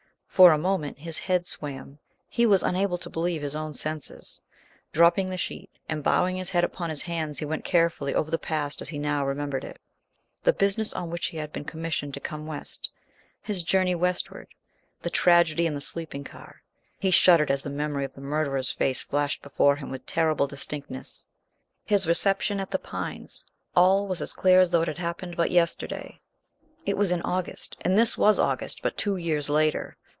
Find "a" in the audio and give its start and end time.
0.53-0.57